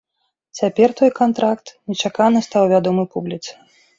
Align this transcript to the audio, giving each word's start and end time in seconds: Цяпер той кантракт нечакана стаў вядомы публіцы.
Цяпер 0.59 0.93
той 1.01 1.11
кантракт 1.19 1.67
нечакана 1.91 2.39
стаў 2.47 2.63
вядомы 2.75 3.03
публіцы. 3.13 3.51